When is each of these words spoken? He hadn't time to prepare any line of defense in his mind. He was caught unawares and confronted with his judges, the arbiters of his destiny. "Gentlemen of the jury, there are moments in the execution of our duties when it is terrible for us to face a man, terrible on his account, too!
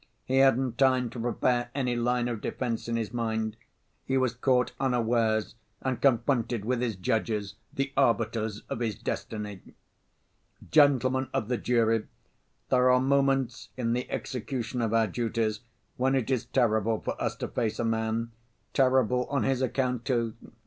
He 0.25 0.37
hadn't 0.39 0.79
time 0.79 1.11
to 1.11 1.19
prepare 1.19 1.69
any 1.75 1.95
line 1.95 2.27
of 2.27 2.41
defense 2.41 2.87
in 2.87 2.95
his 2.95 3.13
mind. 3.13 3.55
He 4.03 4.17
was 4.17 4.33
caught 4.33 4.71
unawares 4.79 5.53
and 5.79 6.01
confronted 6.01 6.65
with 6.65 6.81
his 6.81 6.95
judges, 6.95 7.53
the 7.71 7.93
arbiters 7.95 8.63
of 8.67 8.79
his 8.79 8.95
destiny. 8.95 9.61
"Gentlemen 10.71 11.27
of 11.35 11.49
the 11.49 11.57
jury, 11.59 12.07
there 12.69 12.89
are 12.89 12.99
moments 12.99 13.69
in 13.77 13.93
the 13.93 14.09
execution 14.09 14.81
of 14.81 14.91
our 14.91 15.05
duties 15.05 15.59
when 15.97 16.15
it 16.15 16.31
is 16.31 16.45
terrible 16.47 16.99
for 16.99 17.13
us 17.21 17.35
to 17.35 17.47
face 17.47 17.77
a 17.77 17.85
man, 17.85 18.31
terrible 18.73 19.27
on 19.27 19.43
his 19.43 19.61
account, 19.61 20.03
too! 20.05 20.33